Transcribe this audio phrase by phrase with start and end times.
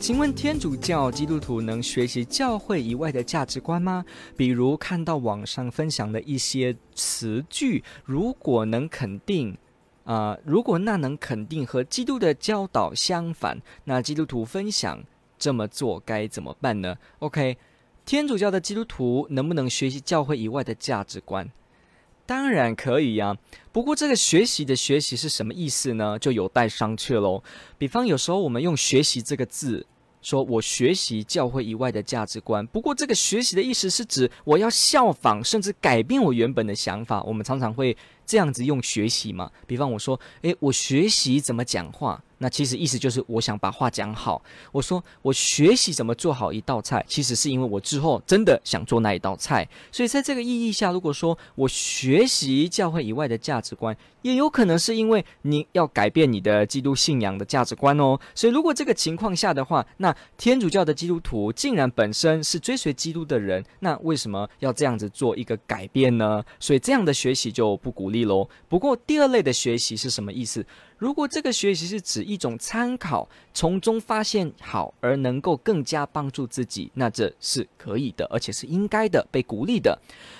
[0.00, 4.04] 请问天主教基督徒能学习教会以外的价值观吗？
[4.36, 9.56] 比如看到网上分享的一些词句，如果能肯定，
[10.04, 15.04] 啊、如果那能肯定和基督的教导相反，那基督徒分享
[15.38, 17.58] 这么做该怎么办呢？OK，
[18.06, 21.50] 天主教的基督徒能不能学习教会以外的价值观？
[22.24, 23.36] 当然可以呀、
[23.72, 26.18] 不过这个学习的学习是什么意思呢？
[26.18, 27.42] 就有待商榷喽。
[27.78, 29.86] 比方有时候我们用“学习”这个字，
[30.22, 32.66] 说我学习教会以外的价值观。
[32.68, 37.22] 不过这个学习的意思是指我要效仿，甚至改变我原本的想法。
[37.22, 39.50] 我们常常会这样子用“学习”嘛。
[39.66, 42.22] 比方我说，诶，我学习怎么讲话。
[42.40, 44.40] 那其实意思就是我想把话讲好。
[44.70, 49.68] 我说我学习怎么做好一道菜，其实是因为我之后真的想做那一道菜。
[49.90, 58.18] 所以在这个意义下，如果说我学习教会以外的价值观，也有可能是因为你要改变你的基督信仰的价值观哦。
[58.34, 66.44] 所以如果这个情况下的话，那天主教的基督徒竟然本身是追随基督的人，那为什么要这样子做一个改变呢？
[66.58, 68.48] 所以这样的学习就不鼓励喽。
[68.68, 70.64] 不过第二类的学习是什么意思？
[70.98, 79.96] 如果这个学习是指一种参考，从中发现好而能够更加帮助自己，那这是可以的，而且是应该的，被鼓励的。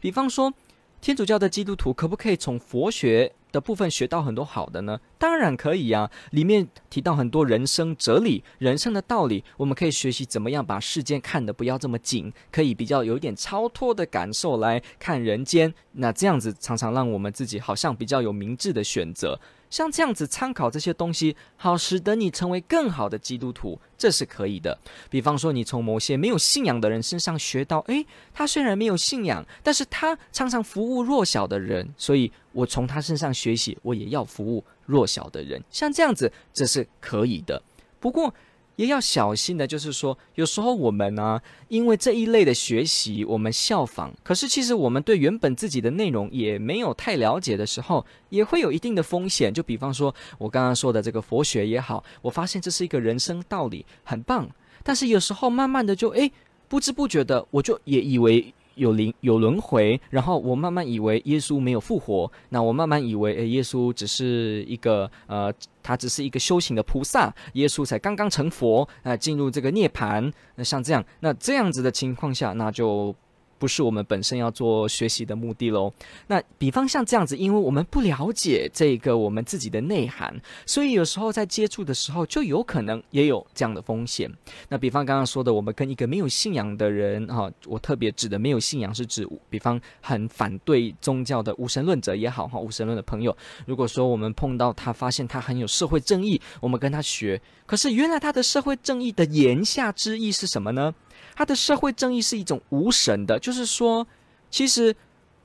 [0.00, 0.52] 比方说，
[1.00, 5.00] 天主教的基督徒可不可以从佛学的部分学到很多好的呢？
[5.18, 15.72] 当然可以呀，里面提到很多人生哲理、人生的道理，我们可以学习怎么样把世间看得不要这么紧，可以比较有一点超脱的感受来看人间。
[15.92, 19.38] 那这样子常常让我们自己好像比较有明智的选择。
[19.70, 24.76] 像这样子参考这些东西，好使得你成为更好的基督徒，这是可以的。
[25.08, 28.04] 比方说，你从某些没有信仰的人身上学到，诶，
[28.34, 35.62] 他虽然没有信仰，但是他常常服务弱小的人，所以我从他身上学习，我也要服务弱小的人。
[35.70, 37.62] 像这样子，这是可以的。
[38.00, 38.34] 不过，
[38.80, 49.52] 也要小心的，就是说，有时候我们呢、因为这一类的学习，我们效仿，可是其实我们对原本自己的内容也没有太了解的时候，也会有一定的风险。
[49.52, 54.48] 就比方说，我刚刚说的这个佛学也好，我发现这是一个人生道理，很棒。
[54.82, 56.32] 但是有时候慢慢的就，诶，
[56.66, 58.54] 不知不觉的，我就也以为。
[58.74, 73.14] 有灵有轮回，然后我慢慢以为耶稣没有复活，那我慢慢以为，诶，耶稣只是一个呃，他只是一个修行的菩萨，耶稣才刚刚成佛，那、呃，进入这个涅槃，那像这样，那这样子的情况下，那就。
[73.60, 75.92] 不是我们本身要做学习的目的喽。
[76.26, 80.34] 那比方像这样子，因为我们不了解这个我们自己的内涵，
[80.64, 84.28] 所以有时候在接触的时候就有可能也有这样的风险。
[84.70, 100.94] 那比方刚刚说的，我们跟一个没有信仰的人哈，我特别指的没有信仰是指，比方很反对宗教的无神论者也好哈，无神论的朋友，如果说我们碰到他，发现他很有社会正义，我们跟他学，可是原来他的社会正义的言下之意是什么呢？
[101.34, 104.06] 他的社会正义是一种无神的，就是说，
[104.50, 104.94] 其实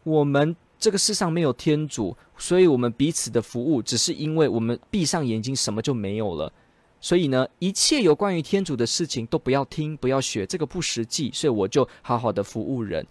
[0.04, 6.52] 我们这个世上没有天主，所以我们彼此的服务只是因为我们闭上眼睛什么就没有了。
[7.02, 11.30] 所以呢，一切有关于天主的事情都不要听，不要学，这个不实际。
[11.34, 13.06] 所以我就好好的服务人。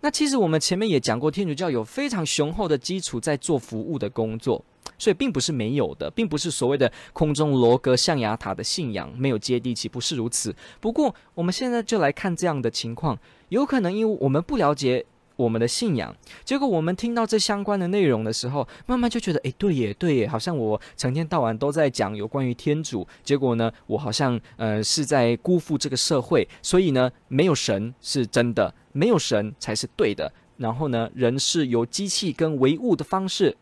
[0.00, 4.64] 那其实我们前面也讲过，天主教有非常雄厚的基础在做服务的工作。
[4.98, 10.54] 所以并不是没有的，并不是所谓的空中楼阁象牙塔的信仰没有接地气，不是如此。
[10.80, 15.04] 不过我们现在就来看这样的情况，有可能因为我们不了解
[15.36, 16.14] 我们的信仰，
[16.44, 30.32] 结果我们听到这相关的内容的时候，慢慢就觉得，诶，对耶，对耶，好像我成天到晚都在讲有关于天主，结果呢，我好像呃是在辜负这个社会，所以呢，没有神是真的，没有神才是对的。
[30.58, 33.56] 然后呢，人是由机器跟唯物的方式。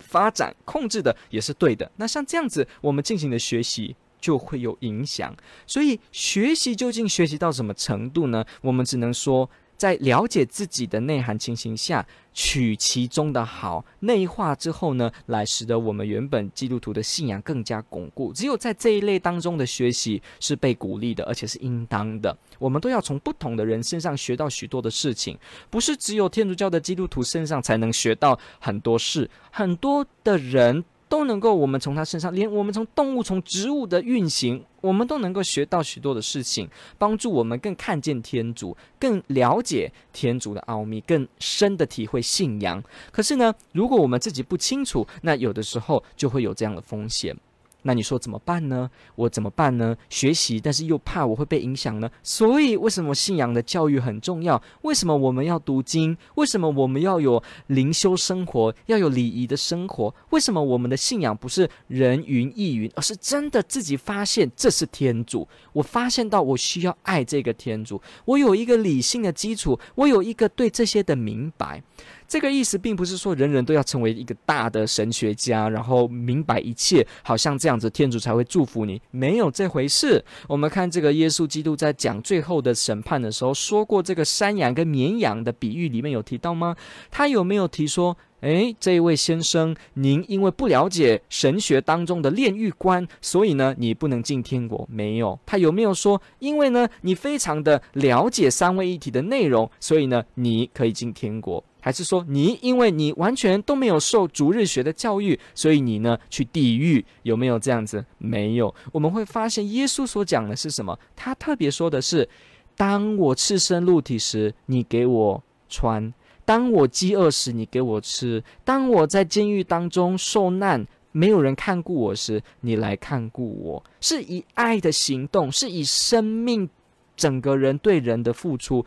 [0.00, 1.90] 发展控制的也是对的。
[1.96, 5.36] 那像这样子，我们进行的学习就会有影响。
[5.66, 8.44] 所以学习究竟学习到什么程度呢？
[8.62, 9.48] 我们只能说。
[9.80, 18.30] 在了解自己的内涵情形下，取其中的好，内化之后呢，来使得我们原本基督徒的信仰更加巩固。
[18.30, 22.36] 只有在这一类当中的学习是被鼓励的，而且是应当的。
[22.58, 25.38] 我们都要从不同的人身上学到许多的事情，
[25.70, 29.30] 不是只有天主教的基督徒身上才能学到很多事。
[29.50, 42.80] 很多的人都能够我们从他身上，连我们从动物、从植物的运行，我们都能够学到许多的事情，帮助我们更看见天主，更了解天主的奥秘，更深的体会信仰。
[43.10, 47.36] 可是呢，如果我们自己不清楚，那有的时候就会有这样的风险。
[47.82, 48.90] 那你说怎么办呢？
[49.14, 49.96] 我怎么办呢？
[50.08, 52.10] 学习，但是又怕我会被影响呢？
[52.22, 54.62] 所以，为什么信仰的教育很重要？
[54.82, 56.16] 为什么我们要读经？
[56.34, 58.74] 为什么我们要有灵修生活？
[58.86, 60.14] 要有礼仪的生活？
[60.30, 65.48] 为什么我们的信仰不是人云亦云，而是真的自己发现这是天主？
[65.72, 71.82] 我发现到我需要爱这个天主，我有一个理性的基础，我有一个对这些的明白。
[72.30, 79.02] 这个意思并不是说人人都要成为一个大的神学家，然后明白一切，好像这样子天主才会祝福你。
[79.10, 80.24] 没有这回事。
[80.46, 86.76] 我们看这个耶稣基督在讲最后的审判的时候，说过这个山羊跟绵羊的比喻里面有提到吗？
[87.10, 94.88] 他有没有提说，诶，这一位先生，您因为不了解神学当中的炼狱观，所以呢，你不能进天国？
[94.90, 95.38] 没有。
[95.44, 101.62] 他有没有说，因为呢，你非常的了解三位一体的内容，所以呢，你可以进天国？
[101.82, 107.04] 还是说你因为你完全都没有受逐日学的教育，所以你呢去地狱？
[107.22, 108.04] 有没有这样子？
[108.18, 108.74] 没有。
[108.92, 110.98] 我们会发现耶稣所讲的是什么？
[111.16, 112.28] 他特别说的是：
[112.76, 116.12] 当我赤身露体时，你给我穿；
[116.50, 123.84] 当我饥饿时，你给我吃；当我在监狱当中受难，没有人看顾我时，你来看顾我。
[124.00, 126.68] 是以爱的行动，是以生命
[127.16, 128.84] 整个人对人的付出。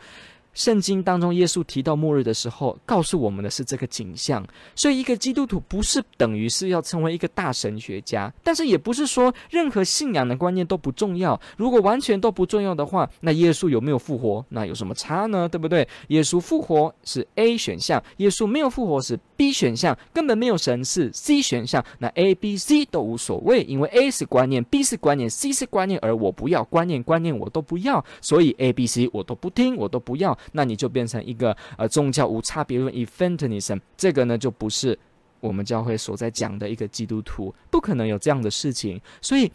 [0.54, 4.44] 圣经当中，耶稣提到末日的时候，告诉我们的是这个景象。
[4.74, 11.38] 所以，一个基督徒不是等于是要成为一个大神学家，但是也不是说任何信仰的观念都不重要。
[11.56, 14.44] 如果完全都不重要的话，那耶稣有没有复活？
[14.48, 15.48] 那有什么差呢？
[15.48, 15.86] 对不对？
[16.08, 21.84] 耶稣复活是 A 选项，耶稣没有复活是 B 选项，根本没有神是 C 选项。
[21.98, 30.36] 那 A、B、C 都无所谓，因为 A 是观念，B 是观念，C 是观念，而我不要观念，观念我都不要，所以 A、B、C 我都不听，我都不要。
[30.52, 34.98] 那你就变成一个呃宗教无差别论 （Eventualism），这个呢就不是
[35.40, 39.00] 我们教会所在讲的一个基督徒，不可能有这样的事情。
[39.20, 39.50] 所以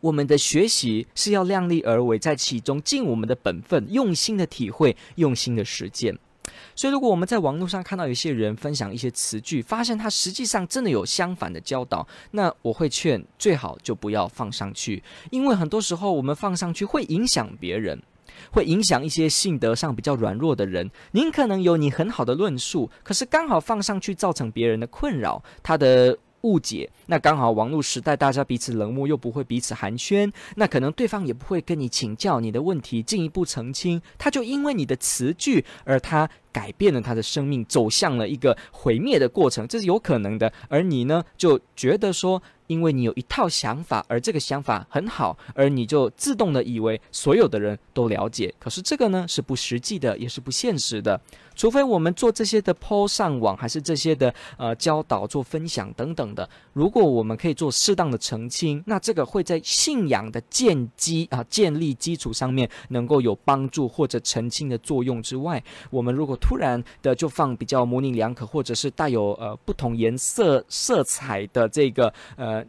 [0.00, 6.18] 我们的学习是要量力而为，在其中尽我们的本分，用心的体会，用心的实践。
[6.74, 18.02] 所以，如果我们在网络上看到有些人分享一些词句，发现他实际上真的有相反的教导，那我会劝最好就不要放上去，因为很多时候我们放上去会影响别人。
[18.52, 20.90] 会影响一些性德上比较软弱的人。
[21.12, 26.90] 您可能有你很好的论述，可是刚好放上去造成别人的困扰，他的误解。
[27.06, 34.00] 那刚好网络时代大家彼此冷漠，又不会彼此寒暄，那可能对方也不会跟你请教你的问题，进一步澄清。
[34.18, 40.52] 他就因为你的词句，而他改变了他的生命，走向了一个毁灭的过程，这是有可能的。
[40.68, 42.42] 而你呢，就觉得说。
[42.70, 48.54] 因为你有一套想法，而这个想法很好，而你就自动的以为所有的人都了解。
[48.60, 51.20] 可是这个呢，是不实际的，也是不现实的。
[51.56, 56.48] 除非我们做这些的 po 上网，还是这些的呃教导、做分享等等的。
[56.72, 72.59] 如果我们可以做适当的澄清，那这个会在信仰的建基啊、建立基础上面能够有帮助或者澄清的作用之外，我们如果突然的就放比较模棱两可，或者是带有呃不同颜色色彩的这个呃。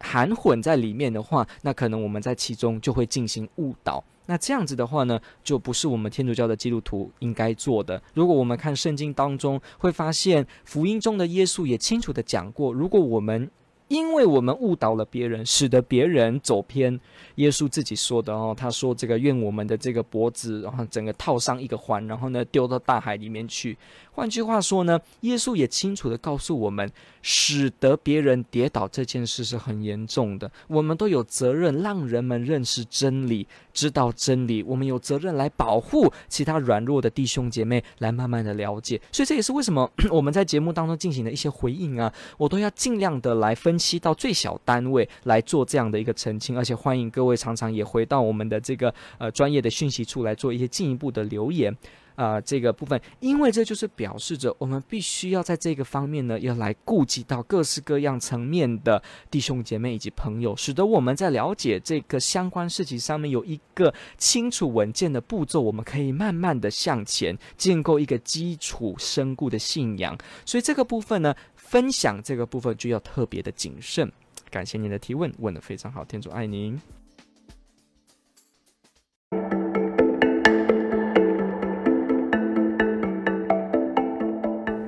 [0.00, 4.02] 含混在里面的话，那可能我们在其中就会进行误导。
[4.26, 8.00] 那这样子的话呢，就不是我们天主教的基督徒应该做的。
[8.14, 13.50] 如果我们看圣经当中，会发现福音中的耶稣也清楚地讲过，如果我们
[13.90, 16.98] 因为我们误导了别人，使得别人走偏，
[17.34, 23.76] 耶稣自己说的哦，他说这个愿我们的这个脖子，然后整个套上一个环，然后呢丢到大海里面去。
[24.12, 26.88] 换句话说呢，耶稣也清楚的告诉我们，
[27.20, 30.48] 使得别人跌倒这件事是很严重的。
[30.68, 34.62] 我们都有责任让人们认识真理，知道真理。
[34.62, 39.00] 我们有责任来保护其他软弱的弟兄姐妹，来慢慢的了解。
[39.10, 43.80] 所以这也是为什么 我们在节目当中进行的一些回应啊，我都要尽量的来分。
[43.80, 51.74] 析到最小单位来做这样的一个澄清，而且欢迎各位常常也回到我们的这个呃专业的讯息处来做一些进一步的留言
[52.20, 70.18] 啊、这个部分，因为这就是表示着我们必须要在这个方面呢，要来顾及到各式各样层面的弟兄姐妹以及朋友，使得我们在了解这个相关事情上面有一个清楚稳健的步骤，我们可以慢慢的向前建构一个基础深固的信仰。
[70.44, 71.34] 所以这个部分呢。
[71.70, 74.10] 分享这个部分就要特别的谨慎。
[74.50, 76.99] 感谢您的提问，问得非常好，天主爱您。